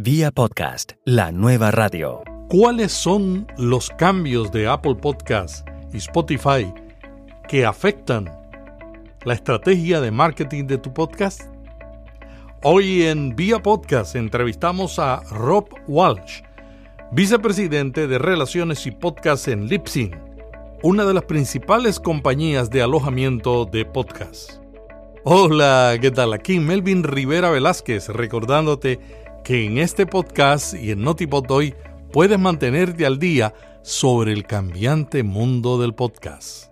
[0.00, 2.22] Vía podcast, la nueva radio.
[2.48, 6.72] ¿Cuáles son los cambios de Apple Podcast y Spotify
[7.48, 8.30] que afectan
[9.24, 11.42] la estrategia de marketing de tu podcast?
[12.62, 16.42] Hoy en Vía Podcast entrevistamos a Rob Walsh,
[17.10, 20.14] vicepresidente de Relaciones y Podcast en Lipsyn,
[20.84, 24.60] una de las principales compañías de alojamiento de podcasts.
[25.24, 26.32] Hola, ¿qué tal?
[26.34, 29.00] Aquí Melvin Rivera Velázquez recordándote
[29.48, 31.74] que en este podcast y en Notipod hoy
[32.12, 36.70] puedes mantenerte al día sobre el cambiante mundo del podcast.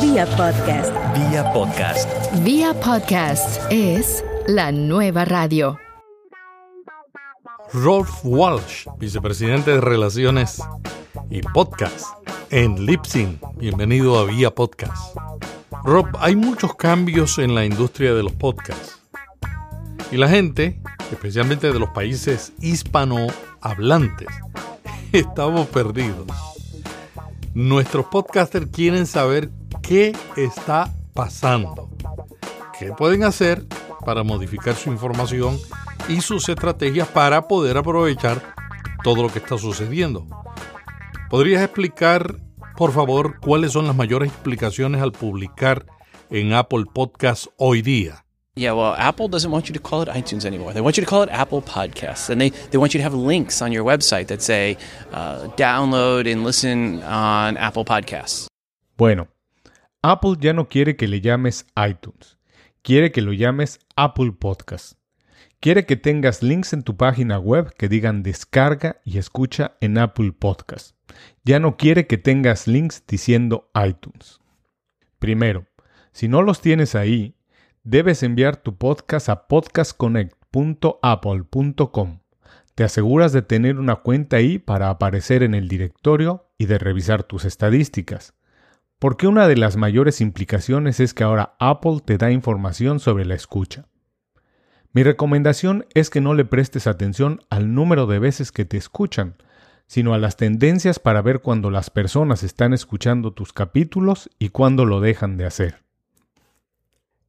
[0.00, 0.92] Vía podcast.
[1.12, 2.08] Vía podcast.
[2.44, 5.76] Vía podcast es la nueva radio.
[7.72, 10.62] Rolf Walsh, vicepresidente de Relaciones
[11.30, 12.06] y Podcast
[12.50, 13.40] en Lipsyn.
[13.56, 15.16] Bienvenido a Vía Podcast.
[15.82, 19.02] Rob, hay muchos cambios en la industria de los podcasts.
[20.12, 24.28] Y la gente, especialmente de los países hispanohablantes,
[25.12, 26.26] estamos perdidos.
[27.54, 29.50] Nuestros podcasters quieren saber
[29.82, 31.88] qué está pasando,
[32.78, 33.64] qué pueden hacer
[34.04, 35.58] para modificar su información
[36.08, 38.54] y sus estrategias para poder aprovechar
[39.02, 40.26] todo lo que está sucediendo.
[41.30, 42.36] ¿Podrías explicar
[42.76, 45.86] por favor, cuáles son las mayores explicaciones al publicar
[46.28, 48.25] en Apple Podcasts hoy día?
[48.56, 50.72] Yeah, well, Apple doesn't want you to call it iTunes anymore.
[50.72, 52.30] They want you to call it Apple Podcasts.
[52.30, 54.78] And they, they want you to have links on your website that say
[55.12, 58.48] uh, download and listen on Apple Podcasts.
[58.96, 59.28] Bueno,
[60.02, 62.38] Apple ya no quiere que le llames iTunes.
[62.82, 64.96] Quiere que lo llames Apple Podcasts.
[65.60, 70.32] Quiere que tengas links en tu página web que digan descarga y escucha en Apple
[70.32, 70.96] Podcasts
[71.44, 74.40] ya no quiere que tengas links diciendo iTunes.
[75.18, 75.66] Primero,
[76.12, 77.35] si no los tienes ahí,
[77.86, 82.18] debes enviar tu podcast a podcastconnect.apple.com.
[82.74, 87.22] Te aseguras de tener una cuenta ahí para aparecer en el directorio y de revisar
[87.22, 88.34] tus estadísticas.
[88.98, 93.36] Porque una de las mayores implicaciones es que ahora Apple te da información sobre la
[93.36, 93.86] escucha.
[94.92, 99.36] Mi recomendación es que no le prestes atención al número de veces que te escuchan,
[99.86, 104.86] sino a las tendencias para ver cuando las personas están escuchando tus capítulos y cuándo
[104.86, 105.85] lo dejan de hacer.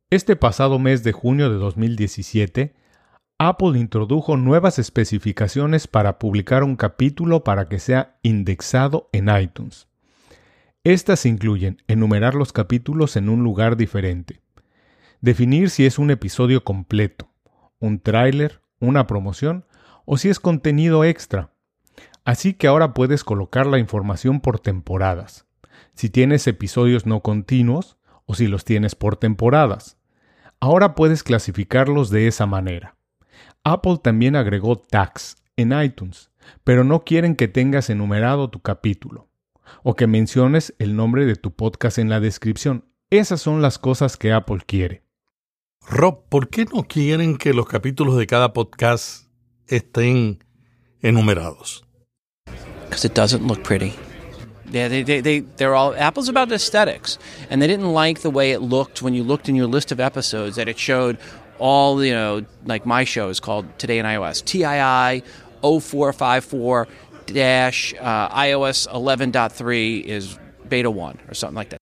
[0.09, 2.73] Este pasado mes de junio de 2017,
[3.37, 9.87] Apple introdujo nuevas especificaciones para publicar un capítulo para que sea indexado en iTunes.
[10.85, 14.41] Estas incluyen enumerar los capítulos en un lugar diferente,
[15.19, 17.29] definir si es un episodio completo,
[17.79, 19.65] un tráiler, una promoción
[20.05, 21.51] o si es contenido extra,
[22.27, 25.45] Así que ahora puedes colocar la información por temporadas,
[25.93, 27.96] si tienes episodios no continuos
[28.27, 29.97] o si los tienes por temporadas.
[30.59, 32.95] Ahora puedes clasificarlos de esa manera.
[33.63, 36.29] Apple también agregó tags en iTunes,
[36.63, 39.27] pero no quieren que tengas enumerado tu capítulo
[39.81, 42.85] o que menciones el nombre de tu podcast en la descripción.
[43.09, 45.01] Esas son las cosas que Apple quiere.
[45.89, 49.31] Rob, ¿por qué no quieren que los capítulos de cada podcast
[49.65, 50.43] estén
[51.01, 51.87] enumerados?
[52.97, 53.93] because it doesn't look pretty.
[54.71, 57.17] Yeah, they, they, they, they're all, Apple's about aesthetics.
[57.49, 59.99] And they didn't like the way it looked when you looked in your list of
[59.99, 61.17] episodes that it showed
[61.59, 65.23] all, you know, like my show is called Today in iOS, TII
[65.61, 66.87] 0454
[67.27, 71.79] dash uh, iOS 11.3 is beta 1 or something like that.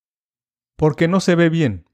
[0.78, 1.86] Porque no se ve bien.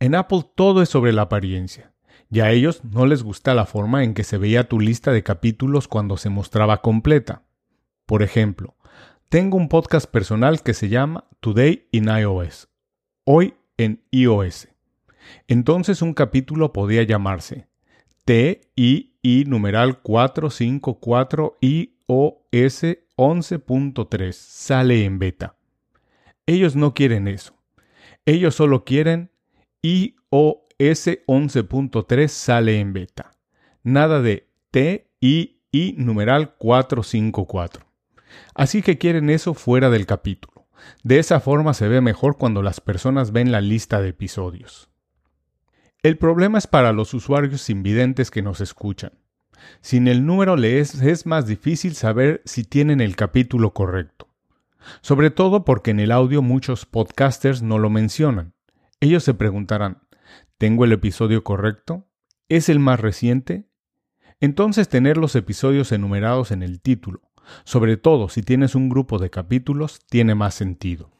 [0.00, 1.92] En Apple todo es sobre la apariencia.
[2.30, 5.22] Y a ellos no les gusta la forma en que se veía tu lista de
[5.22, 7.42] capítulos cuando se mostraba completa.
[8.06, 8.76] Por ejemplo,
[9.28, 12.68] tengo un podcast personal que se llama Today in iOS,
[13.24, 14.68] hoy en iOS.
[15.48, 17.66] Entonces un capítulo podía llamarse
[18.24, 22.82] TII numeral 454 iOS
[23.16, 25.56] 11.3 sale en beta.
[26.46, 27.54] Ellos no quieren eso.
[28.24, 29.30] Ellos solo quieren
[29.82, 30.22] iOS
[30.80, 33.36] 11.3 sale en beta.
[33.82, 37.87] Nada de TII numeral 454.
[38.54, 40.66] Así que quieren eso fuera del capítulo.
[41.02, 44.90] De esa forma se ve mejor cuando las personas ven la lista de episodios.
[46.02, 49.12] El problema es para los usuarios invidentes que nos escuchan.
[49.80, 54.28] Sin el número les es más difícil saber si tienen el capítulo correcto.
[55.00, 58.54] Sobre todo porque en el audio muchos podcasters no lo mencionan.
[59.00, 60.02] Ellos se preguntarán,
[60.56, 62.06] ¿tengo el episodio correcto?
[62.48, 63.68] ¿Es el más reciente?
[64.40, 67.22] Entonces tener los episodios enumerados en el título,
[67.64, 71.10] sobre todo si tienes un grupo de capítulos, tiene más sentido.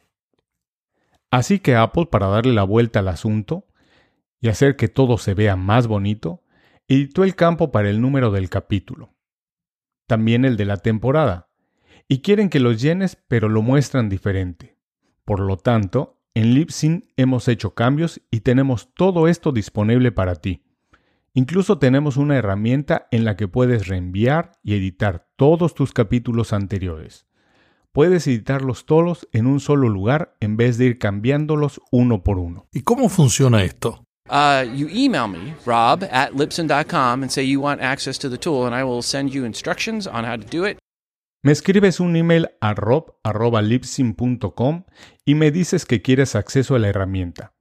[1.31, 3.67] Así que Apple, para darle la vuelta al asunto
[4.41, 6.43] y hacer que todo se vea más bonito,
[6.89, 9.15] editó el campo para el número del capítulo.
[10.09, 11.51] también el de la temporada,
[12.09, 14.79] y quieren que los llenes pero lo muestran diferente.
[15.25, 20.63] Por lo tanto, en Libsyn hemos hecho cambios y tenemos todo esto disponible para ti.
[21.39, 27.29] Incluso tenemos una herramienta en la que puedes reenviar y editar todos tus capítulos anteriores.
[27.93, 32.67] Puedes editarlos todos en un solo lugar en vez de ir cambiándolos uno por uno.
[32.73, 34.03] ¿Y cómo funciona esto?
[34.29, 38.75] Uh, you email me, rob at and say you want access to the tool, and
[38.75, 40.79] I will send you instructions on how to do it.
[41.45, 44.87] Me escribes un email a rob.libsyn.com
[45.25, 47.53] y me dices que quieres acceso a la herramienta.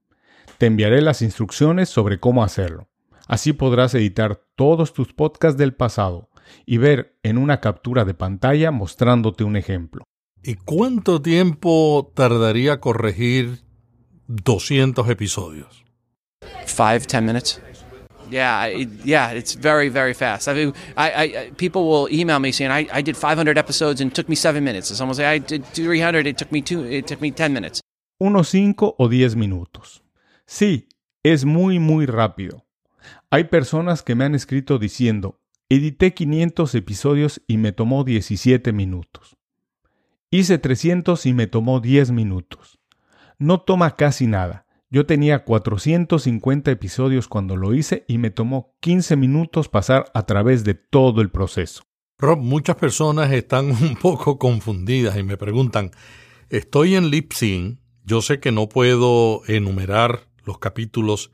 [0.57, 2.87] Te enviaré las instrucciones sobre cómo hacerlo.
[3.27, 6.29] Así podrás editar todos tus podcasts del pasado
[6.65, 10.03] y ver en una captura de pantalla mostrándote un ejemplo.
[10.43, 13.63] ¿Y cuánto tiempo tardaría corregir
[14.27, 15.83] 200 episodios?
[16.65, 17.61] Five, ten minutes.
[18.29, 20.47] Yeah, it, yeah, it's very, very fast.
[20.47, 24.11] I mean, I, I, people will email me saying I, I did 500 episodes and
[24.11, 24.89] it took me seven minutes.
[24.89, 27.53] And someone will say I did 300, it took me two, it took me 10
[27.53, 27.81] minutes.
[28.19, 30.01] Unos 5 o 10 minutos.
[30.45, 30.87] Sí,
[31.23, 32.66] es muy, muy rápido.
[33.29, 35.39] Hay personas que me han escrito diciendo,
[35.69, 39.37] edité 500 episodios y me tomó 17 minutos.
[40.29, 42.79] Hice 300 y me tomó 10 minutos.
[43.37, 44.65] No toma casi nada.
[44.89, 50.63] Yo tenía 450 episodios cuando lo hice y me tomó 15 minutos pasar a través
[50.63, 51.83] de todo el proceso.
[52.17, 55.91] Rob, muchas personas están un poco confundidas y me preguntan,
[56.49, 61.31] estoy en Libsyn, yo sé que no puedo enumerar los capítulos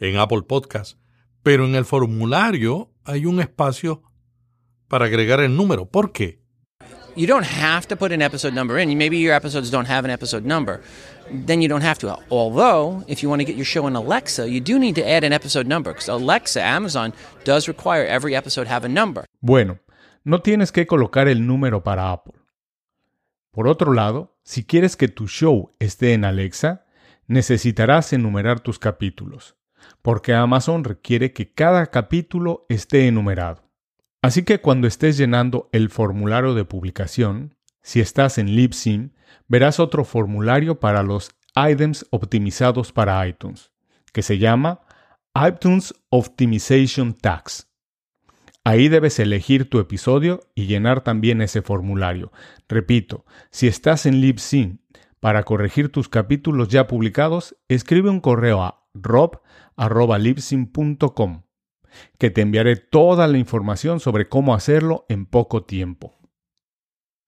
[0.00, 0.97] en Apple Podcast,
[1.48, 4.02] pero en el formulario hay un espacio
[4.86, 5.86] para agregar el número.
[5.86, 6.42] ¿Por qué?
[7.16, 8.98] You don't have to put an episode number in.
[8.98, 10.82] Maybe your episodes don't have an episode number.
[11.32, 12.18] Then you don't have to.
[12.30, 15.24] Although, if you want to get your show in Alexa, you do need to add
[15.24, 17.14] an episode number because Alexa, Amazon,
[17.44, 19.24] does require every episode have a number.
[19.40, 19.78] Bueno,
[20.24, 22.34] no tienes que colocar el número para Apple.
[23.52, 26.84] Por otro lado, si quieres que tu show esté en Alexa,
[27.26, 29.57] necesitarás enumerar tus capítulos,
[30.02, 33.62] porque Amazon requiere que cada capítulo esté enumerado.
[34.22, 39.14] Así que cuando estés llenando el formulario de publicación, si estás en Libsyn,
[39.46, 43.72] verás otro formulario para los items optimizados para iTunes,
[44.12, 44.80] que se llama
[45.34, 47.68] iTunes Optimization Tags.
[48.64, 52.32] Ahí debes elegir tu episodio y llenar también ese formulario.
[52.68, 54.82] Repito, si estás en Libsyn
[55.20, 61.42] para corregir tus capítulos ya publicados, escribe un correo a rob.libsyn.com
[62.18, 66.16] que te enviaré toda la información sobre cómo hacerlo en poco tiempo.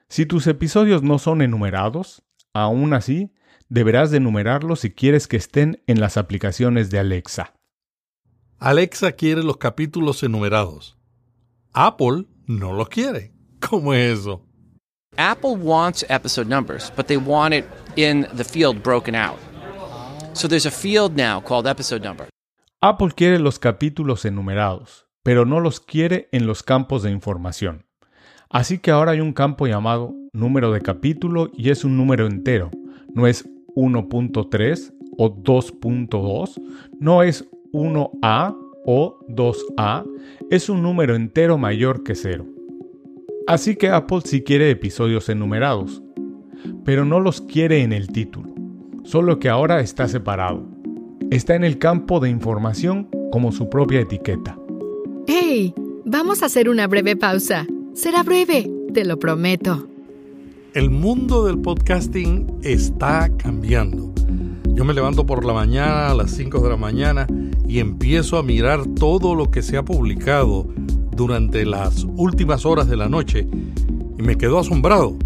[0.08, 2.22] Si tus episodios no son enumerados,
[2.52, 3.32] aún así,
[3.68, 7.54] deberás de enumerarlos si quieres que estén en las aplicaciones de Alexa.
[8.58, 10.98] Alexa quiere los capítulos enumerados.
[11.72, 13.32] Apple no los quiere.
[13.60, 14.44] ¿Cómo es eso?
[15.16, 17.64] Apple wants episode numbers, but they want it
[17.96, 19.38] in the field broken out.
[20.32, 22.28] So there's a field now called episode number.
[22.80, 27.84] Apple quiere los capítulos enumerados, pero no los quiere en los campos de información.
[28.48, 32.70] Así que ahora hay un campo llamado número de capítulo y es un número entero.
[33.14, 36.60] No es 1.3 o 2.2,
[36.98, 38.56] no es 1A
[38.86, 40.04] o 2A,
[40.50, 42.46] es un número entero mayor que cero.
[43.46, 46.02] Así que Apple sí quiere episodios enumerados,
[46.84, 48.54] pero no los quiere en el título,
[49.02, 50.62] solo que ahora está separado.
[51.30, 54.58] Está en el campo de información como su propia etiqueta.
[55.26, 55.74] ¡Hey!
[56.04, 57.66] Vamos a hacer una breve pausa.
[57.94, 59.86] Será breve, te lo prometo.
[60.74, 64.12] El mundo del podcasting está cambiando.
[64.74, 67.26] Yo me levanto por la mañana a las 5 de la mañana
[67.68, 70.66] y empiezo a mirar todo lo que se ha publicado
[71.14, 73.46] durante las últimas horas de la noche
[74.18, 75.16] y me quedo asombrado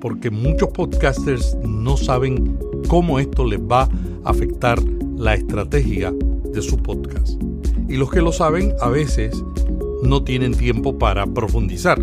[0.00, 4.78] porque muchos podcasters no saben cómo esto les va a afectar
[5.16, 6.12] la estrategia
[6.52, 7.40] de su podcast.
[7.88, 9.42] Y los que lo saben a veces
[10.02, 11.98] no tienen tiempo para profundizar.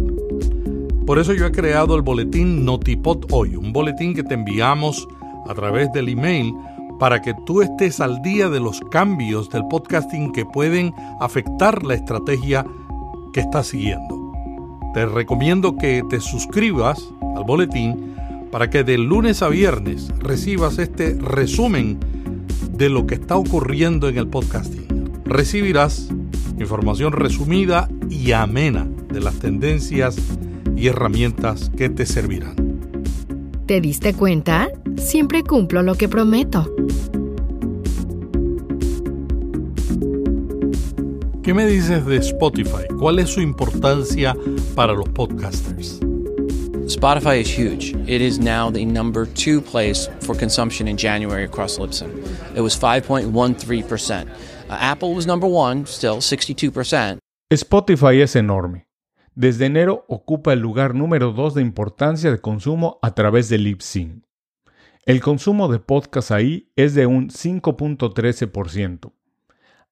[1.05, 5.08] Por eso yo he creado el boletín Notipod Hoy, un boletín que te enviamos
[5.48, 6.53] a través del email
[7.00, 11.94] para que tú estés al día de los cambios del podcasting que pueden afectar la
[11.94, 12.65] estrategia
[13.34, 14.32] que estás siguiendo.
[14.94, 18.15] Te recomiendo que te suscribas al boletín
[18.55, 22.00] para que de lunes a viernes recibas este resumen
[22.71, 25.12] de lo que está ocurriendo en el podcasting.
[25.25, 26.07] Recibirás
[26.57, 30.15] información resumida y amena de las tendencias
[30.74, 32.55] y herramientas que te servirán.
[33.65, 34.69] ¿Te diste cuenta?
[34.95, 36.74] Siempre cumplo lo que prometo.
[41.43, 42.88] ¿Qué me dices de Spotify?
[42.97, 44.33] ¿Cuál es su importancia
[44.75, 46.00] para los podcasters?
[46.95, 47.93] Spotify is huge.
[48.07, 52.09] It is now the number two place for consumption in January across Libsyn.
[52.55, 54.29] It was 5.13%.
[54.69, 57.19] Uh, Apple was number one, still 62%.
[57.51, 58.87] Spotify es enorme.
[59.35, 64.25] Desde enero ocupa el lugar número 2 de importancia de consumo a través de Libsyn.
[65.05, 69.11] El consumo de podcast ahí es de un 5.13%.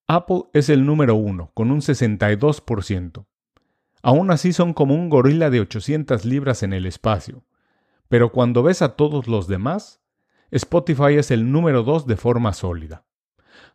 [0.07, 3.25] Apple es el número 1, con un 62%.
[4.03, 7.45] Aún así son como un gorila de 800 libras en el espacio.
[8.09, 10.01] Pero cuando ves a todos los demás,
[10.51, 13.05] Spotify es el número 2 de forma sólida.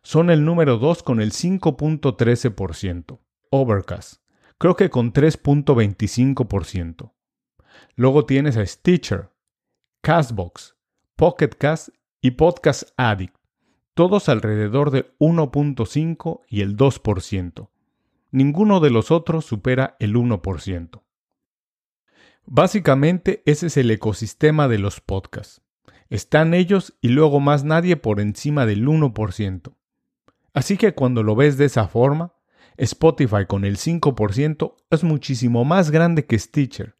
[0.03, 3.19] Son el número 2 con el 5.13%.
[3.49, 4.21] Overcast,
[4.59, 7.11] creo que con 3.25%.
[7.95, 9.31] Luego tienes a Stitcher,
[10.01, 10.75] Castbox,
[11.15, 11.89] Pocket Cast
[12.21, 13.35] y Podcast Addict,
[13.95, 17.69] todos alrededor de 1.5 y el 2%.
[18.31, 21.01] Ninguno de los otros supera el 1%.
[22.45, 25.63] Básicamente ese es el ecosistema de los podcasts.
[26.09, 29.73] Están ellos y luego más nadie por encima del 1%.
[30.53, 32.35] Así que cuando lo ves de esa forma,
[32.77, 36.95] Spotify con el 5% es muchísimo más grande que Stitcher,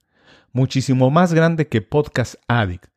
[0.52, 2.88] muchísimo más grande que Podcast Addict,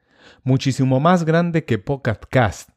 [0.42, 2.70] muchísimo más grande que Pocket Cast,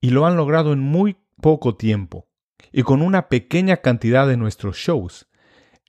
[0.00, 2.28] y lo han logrado en muy poco tiempo
[2.72, 5.26] y con una pequeña cantidad de nuestros shows.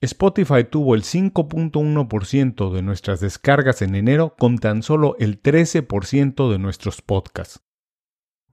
[0.00, 6.58] Spotify tuvo el 5.1% de nuestras descargas en enero con tan solo el 13% de
[6.58, 7.62] nuestros podcasts.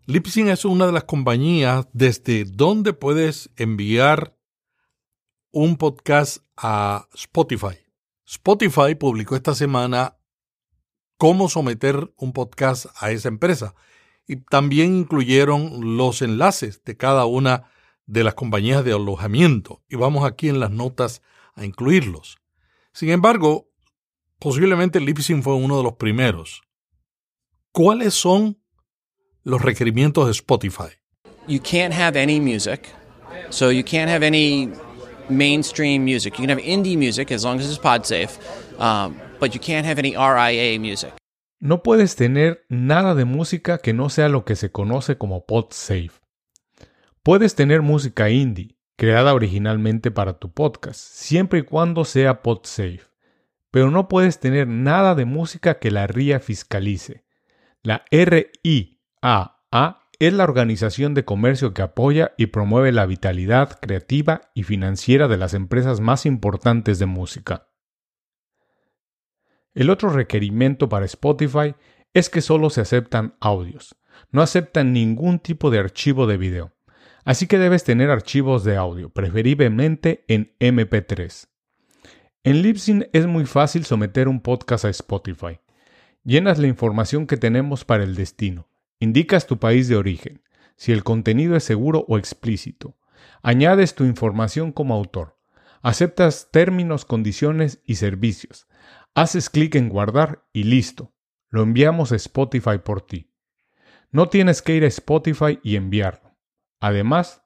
[0.05, 4.37] Libsyn es una de las compañías desde donde puedes enviar
[5.51, 7.77] un podcast a Spotify.
[8.25, 10.17] Spotify publicó esta semana
[11.17, 13.75] cómo someter un podcast a esa empresa
[14.27, 17.69] y también incluyeron los enlaces de cada una
[18.13, 21.23] de las compañías de alojamiento y vamos aquí en las notas
[21.55, 22.37] a incluirlos.
[22.93, 23.67] Sin embargo,
[24.37, 26.61] posiblemente Libsyn fue uno de los primeros.
[27.71, 28.59] ¿Cuáles son
[29.43, 30.93] los requerimientos de Spotify?
[31.47, 32.87] You can't have any music,
[33.49, 34.69] so you can't have any
[35.27, 36.35] mainstream music.
[36.37, 38.37] You can have indie music as long as it's pod safe,
[38.79, 41.13] um, but you can't have any RIA music.
[41.59, 45.71] No puedes tener nada de música que no sea lo que se conoce como pod
[45.71, 46.22] safe.
[47.23, 52.99] Puedes tener música indie, creada originalmente para tu podcast, siempre y cuando sea PodSafe,
[53.71, 57.23] pero no puedes tener nada de música que la RIA fiscalice.
[57.81, 59.57] La RIAA
[60.19, 65.37] es la organización de comercio que apoya y promueve la vitalidad creativa y financiera de
[65.37, 67.69] las empresas más importantes de música.
[69.73, 71.73] El otro requerimiento para Spotify
[72.13, 73.95] es que solo se aceptan audios,
[74.29, 76.73] no aceptan ningún tipo de archivo de video.
[77.25, 81.47] Así que debes tener archivos de audio, preferiblemente en MP3.
[82.43, 85.59] En Libsyn es muy fácil someter un podcast a Spotify.
[86.25, 88.67] Llenas la información que tenemos para el destino.
[88.99, 90.41] Indicas tu país de origen,
[90.75, 92.97] si el contenido es seguro o explícito.
[93.41, 95.37] Añades tu información como autor.
[95.81, 98.67] Aceptas términos, condiciones y servicios.
[99.15, 101.13] Haces clic en guardar y listo.
[101.49, 103.31] Lo enviamos a Spotify por ti.
[104.11, 106.32] No tienes que ir a Spotify y enviarlo.
[106.83, 107.43] Además,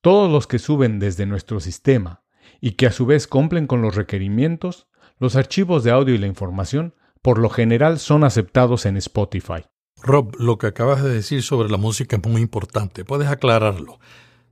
[0.00, 2.24] todos los que suben desde nuestro sistema
[2.60, 4.88] y que a su vez cumplen con los requerimientos,
[5.20, 9.62] los archivos de audio y la información por lo general son aceptados en Spotify.
[10.02, 13.04] Rob, lo que acabas de decir sobre la música es muy importante.
[13.04, 14.00] Puedes aclararlo.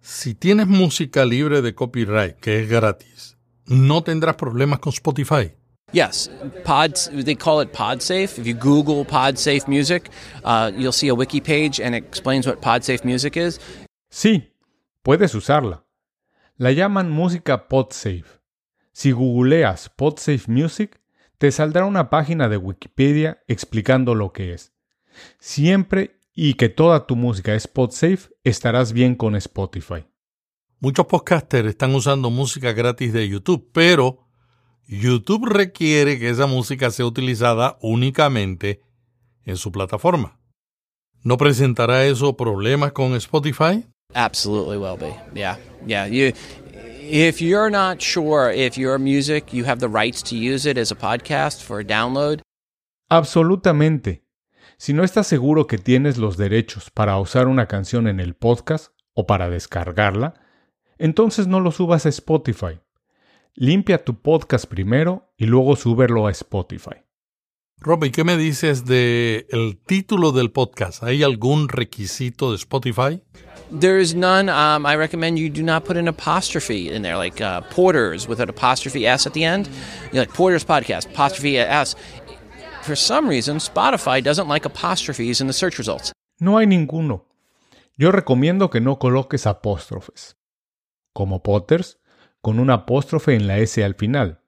[0.00, 5.52] Si tienes música libre de copyright, que es gratis, no tendrás problemas con Spotify.
[5.90, 6.30] Yes,
[6.64, 7.10] pods.
[7.10, 8.38] They call it PodSafe.
[8.38, 10.10] If you Google PodSafe music,
[10.44, 13.58] uh, you'll see a wiki page and it explains what PodSafe music is.
[14.08, 14.54] Sí,
[15.02, 15.84] puedes usarla.
[16.56, 18.40] La llaman música PodSafe.
[18.92, 21.00] Si googleas PodSafe Music,
[21.36, 24.72] te saldrá una página de Wikipedia explicando lo que es.
[25.38, 30.06] Siempre y que toda tu música es PodSafe, estarás bien con Spotify.
[30.80, 34.28] Muchos podcasters están usando música gratis de YouTube, pero
[34.86, 38.82] YouTube requiere que esa música sea utilizada únicamente
[39.44, 40.40] en su plataforma.
[41.22, 43.84] ¿No presentará eso problemas con Spotify?
[44.14, 45.14] Absolutely will be.
[45.34, 45.56] Yeah.
[45.86, 46.06] Yeah.
[46.06, 46.32] You
[47.10, 50.90] if you're not sure if your music you have the rights to use it as
[50.90, 52.40] a podcast for download.
[53.10, 54.24] Absolutamente.
[54.76, 58.92] Si no estás seguro que tienes los derechos para usar una canción en el podcast
[59.14, 60.34] o para descargarla,
[60.98, 62.80] entonces no lo subas a Spotify.
[63.54, 67.07] Limpia tu podcast primero y luego súbelo a Spotify.
[67.80, 71.04] Rob, ¿y qué me dices de el título del podcast?
[71.04, 73.22] ¿Hay algún requisito de Spotify?
[73.70, 74.50] There is none.
[74.50, 78.40] Um, I recommend you do not put an apostrophe in there, like uh, Porter's with
[78.40, 79.68] an apostrophe S at the end.
[80.12, 81.94] You like Porter's podcast, apostrophe S.
[82.82, 86.12] For some reason, Spotify doesn't like apostrophes in the search results.
[86.40, 87.26] No hay ninguno.
[87.96, 90.36] Yo recomiendo que no coloques apóstrofes.
[91.12, 91.98] Como Potters,
[92.40, 94.40] con una apóstrofe en la S al final.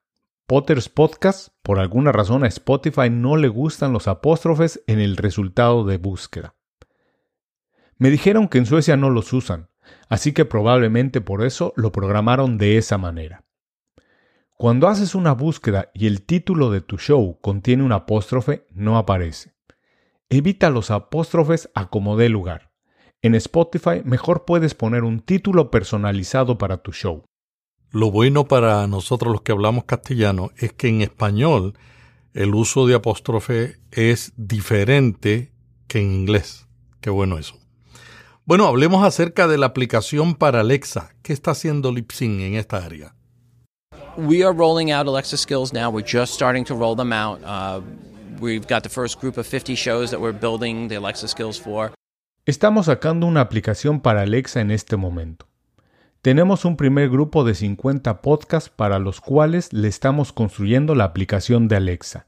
[0.51, 5.85] Potter's Podcast, por alguna razón a Spotify no le gustan los apóstrofes en el resultado
[5.85, 6.57] de búsqueda.
[7.99, 9.69] Me dijeron que en Suecia no los usan,
[10.09, 13.45] así que probablemente por eso lo programaron de esa manera.
[14.57, 19.55] Cuando haces una búsqueda y el título de tu show contiene un apóstrofe, no aparece.
[20.31, 22.73] Evita los apóstrofes a como dé lugar.
[23.23, 27.23] En Spotify mejor puedes poner un título personalizado para tu show.
[27.93, 31.75] Lo bueno para nosotros los que hablamos castellano es que en español
[32.35, 35.51] el uso de apóstrofe es diferente
[35.89, 36.69] que en inglés.
[37.01, 37.57] Qué bueno eso.
[38.45, 41.11] Bueno, hablemos acerca de la aplicación para Alexa.
[41.23, 43.15] ¿Qué está haciendo Lipsyn en esta área?
[44.17, 45.91] We are rolling out Alexa skills now.
[45.91, 47.41] We're just starting to roll them out.
[47.43, 47.81] Uh,
[48.41, 51.93] we've got the first group of 50 shows that we're building the Alexa skills for.
[52.47, 55.50] Estamos sacando una aplicación para Alexa en este momento.
[56.23, 61.67] Tenemos un primer grupo de 50 podcasts para los cuales le estamos construyendo la aplicación
[61.67, 62.27] de Alexa.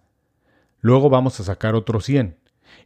[0.80, 2.38] Luego vamos a sacar otros 100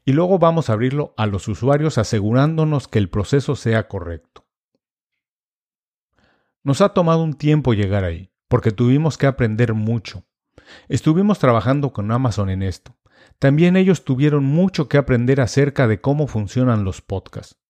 [0.05, 4.45] y luego vamos a abrirlo a los usuarios asegurándonos que el proceso sea correcto.
[6.65, 10.25] Nos ha tomado un tiempo llegar ahí, porque tuvimos que aprender mucho.
[10.89, 12.97] Estuvimos trabajando con Amazon en esto.
[13.39, 17.61] También ellos tuvieron mucho que aprender acerca de cómo funcionan los podcasts.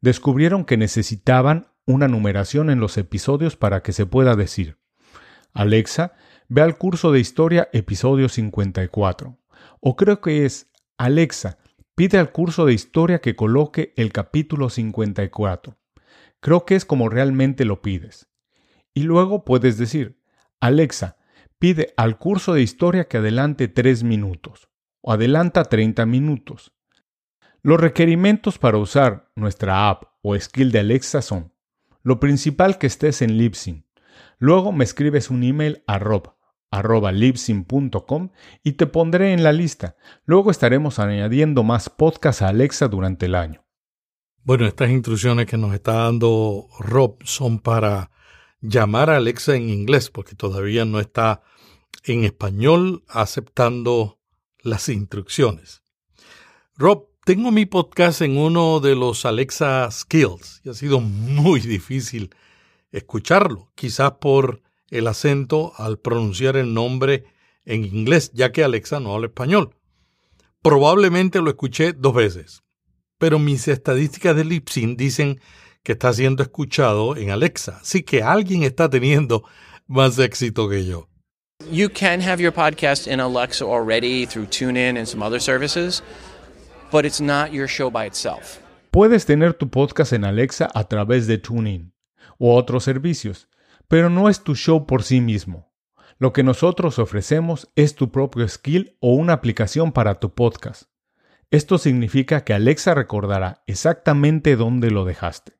[0.00, 4.78] Descubrieron que necesitaban una numeración en los episodios para que se pueda decir,
[5.52, 6.14] Alexa,
[6.48, 9.38] ve al curso de historia episodio 54.
[9.80, 11.58] O creo que es Alexa,
[11.94, 15.76] pide al curso de historia que coloque el capítulo 54.
[16.40, 18.28] Creo que es como realmente lo pides.
[18.94, 20.20] Y luego puedes decir,
[20.60, 21.16] Alexa,
[21.58, 24.68] pide al curso de historia que adelante 3 minutos
[25.02, 26.72] o adelanta 30 minutos.
[27.62, 31.52] Los requerimientos para usar nuestra app o skill de Alexa son,
[32.02, 33.86] lo principal que estés en Libsyn.
[34.38, 36.34] Luego me escribes un email a rob
[38.62, 39.96] y te pondré en la lista.
[40.24, 43.64] Luego estaremos añadiendo más podcasts a Alexa durante el año.
[44.42, 48.10] Bueno, estas instrucciones que nos está dando Rob son para
[48.60, 51.42] llamar a Alexa en inglés, porque todavía no está
[52.04, 54.20] en español aceptando
[54.60, 55.82] las instrucciones.
[56.76, 62.34] Rob, tengo mi podcast en uno de los Alexa Skills y ha sido muy difícil
[62.90, 67.22] escucharlo, quizás por el acento al pronunciar el nombre
[67.64, 69.76] en inglés, ya que Alexa no habla español.
[70.60, 72.64] Probablemente lo escuché dos veces,
[73.16, 75.40] pero mis estadísticas de Lipsyn dicen
[75.84, 79.44] que está siendo escuchado en Alexa, así que alguien está teniendo
[79.86, 81.06] más éxito que yo.
[81.70, 86.02] You can have your podcast in Alexa already through TuneIn and some other services,
[86.90, 88.60] but it's not your show by itself.
[88.90, 91.92] Puedes tener tu podcast en Alexa a través de TuneIn
[92.38, 93.48] o otros servicios,
[93.88, 95.72] pero no es tu show por sí mismo.
[96.18, 100.90] Lo que nosotros ofrecemos es tu propio skill o una aplicación para tu podcast.
[101.50, 105.54] Esto significa que Alexa recordará exactamente dónde lo dejaste.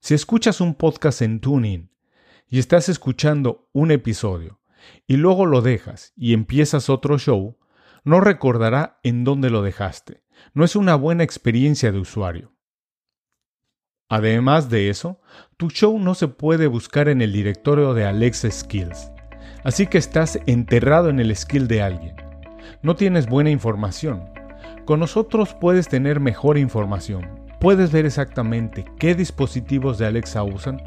[0.00, 1.92] Si escuchas un podcast en TuneIn
[2.48, 4.60] y estás escuchando un episodio
[5.06, 7.59] y luego lo dejas y empiezas otro show,
[8.04, 10.22] no recordará en dónde lo dejaste.
[10.54, 12.52] No es una buena experiencia de usuario.
[14.08, 15.20] Además de eso,
[15.56, 19.12] tu show no se puede buscar en el directorio de Alexa Skills,
[19.62, 22.16] así que estás enterrado en el skill de alguien.
[22.82, 24.28] No tienes buena información.
[24.84, 27.39] Con nosotros puedes tener mejor información.
[27.60, 30.82] Puedes ver exactamente qué dispositivos de Alexa usan,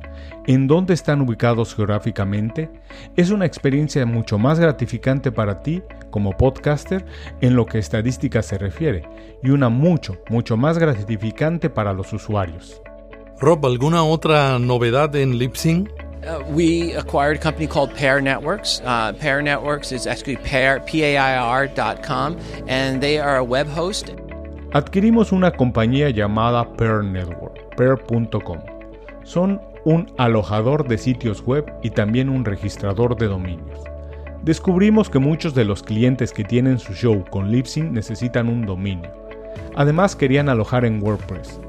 [0.47, 2.71] en dónde están ubicados geográficamente.
[3.15, 7.05] Es una experiencia mucho más gratificante para ti como podcaster
[7.41, 9.07] en lo que estadísticas se refiere
[9.43, 12.81] y una mucho, mucho más gratificante para los usuarios.
[13.39, 15.87] Rob, ¿alguna otra novedad en Lipsyn?
[16.25, 18.81] Uh, we acquired a company called Pair Networks.
[18.83, 24.11] Uh, Pair Networks is actually pair, P-A-I-R.com, and they are a web host.
[24.73, 28.57] Adquirimos una compañía llamada Pair Network, pair.com.
[29.23, 33.79] Son un alojador de sitios web y también un registrador de dominios.
[34.41, 39.11] Descubrimos que muchos de los clientes que tienen su show con Lipsyn necesitan un dominio.
[39.75, 41.59] Además querían alojar en WordPress.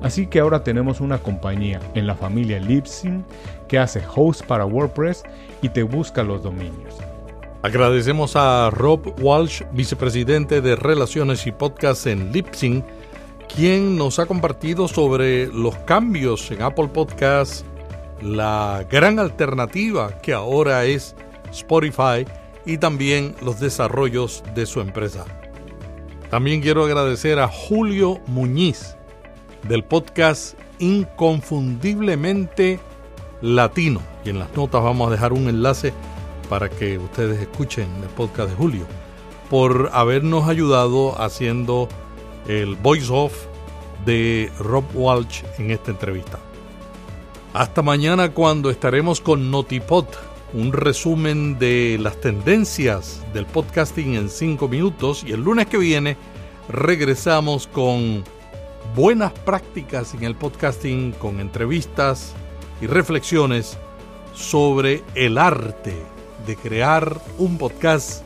[0.00, 3.24] Así que ahora tenemos una compañía en la familia Libsyn
[3.66, 5.24] que hace host para WordPress
[5.62, 7.11] y te busca los dominios.
[7.62, 12.84] Agradecemos a Rob Walsh, vicepresidente de Relaciones y Podcast en Lipsing,
[13.54, 17.64] quien nos ha compartido sobre los cambios en Apple Podcasts,
[18.20, 21.14] la gran alternativa que ahora es
[21.52, 22.26] Spotify
[22.66, 25.24] y también los desarrollos de su empresa.
[26.30, 28.96] También quiero agradecer a Julio Muñiz
[29.68, 32.80] del podcast Inconfundiblemente
[33.40, 34.02] Latino.
[34.24, 35.92] Y en las notas vamos a dejar un enlace
[36.52, 38.84] para que ustedes escuchen el podcast de Julio,
[39.48, 41.88] por habernos ayudado haciendo
[42.46, 43.32] el voice-off
[44.04, 46.38] de Rob Walsh en esta entrevista.
[47.54, 50.04] Hasta mañana cuando estaremos con Notipod,
[50.52, 56.18] un resumen de las tendencias del podcasting en 5 minutos y el lunes que viene
[56.68, 58.24] regresamos con
[58.94, 62.34] buenas prácticas en el podcasting, con entrevistas
[62.82, 63.78] y reflexiones
[64.34, 66.12] sobre el arte
[66.46, 68.24] de crear un podcast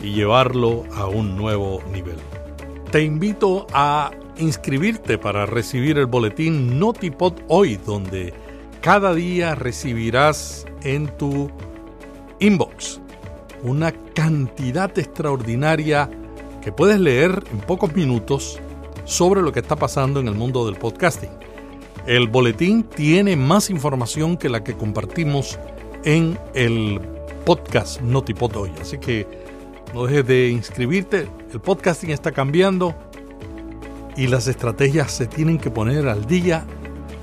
[0.00, 2.16] y llevarlo a un nuevo nivel.
[2.90, 8.32] Te invito a inscribirte para recibir el boletín Notipod hoy, donde
[8.80, 11.50] cada día recibirás en tu
[12.38, 13.00] inbox
[13.62, 16.08] una cantidad extraordinaria
[16.62, 18.58] que puedes leer en pocos minutos
[19.04, 21.30] sobre lo que está pasando en el mundo del podcasting.
[22.06, 25.58] El boletín tiene más información que la que compartimos
[26.04, 27.00] en el
[27.46, 28.72] podcast Notipod hoy.
[28.80, 29.26] Así que
[29.94, 31.28] no dejes de inscribirte.
[31.52, 32.94] El podcasting está cambiando
[34.16, 36.64] y las estrategias se tienen que poner al día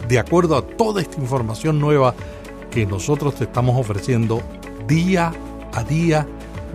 [0.08, 2.16] de acuerdo a toda esta información nueva
[2.72, 4.42] que nosotros te estamos ofreciendo
[4.88, 5.34] día
[5.74, 6.26] a día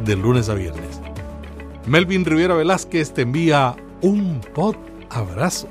[0.05, 1.01] de lunes a viernes.
[1.87, 4.77] Melvin Rivera Velázquez te envía un pod
[5.09, 5.69] abrazo.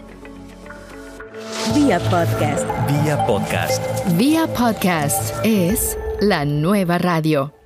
[1.75, 2.65] Vía podcast.
[2.89, 3.83] Vía podcast.
[4.17, 7.56] Vía podcast es la nueva radio.